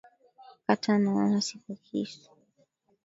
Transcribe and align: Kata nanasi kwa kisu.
Kata 0.67 0.93
nanasi 0.97 1.57
kwa 1.63 1.75
kisu. 1.75 2.29